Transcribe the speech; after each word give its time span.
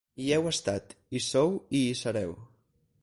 Hi 0.21 0.29
heu 0.35 0.47
estat, 0.51 0.95
hi 1.11 1.21
sou 1.25 1.53
i 1.81 1.83
hi 1.91 1.93
sereu. 2.01 2.33